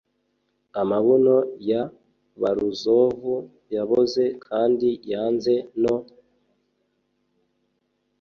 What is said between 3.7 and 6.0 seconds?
yaboze kandi yanze no